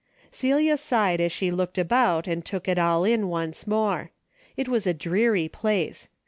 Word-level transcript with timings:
Celia 0.31 0.77
sighed 0.77 1.21
as 1.21 1.31
she 1.31 1.51
looked 1.51 1.77
about 1.77 2.27
and 2.27 2.43
took 2.43 2.67
it 2.67 2.79
all 2.79 3.03
in 3.03 3.27
once 3.27 3.67
more. 3.67 4.09
It 4.57 4.67
was 4.67 4.87
a 4.87 4.95
dreary 4.95 5.47
place. 5.47 6.07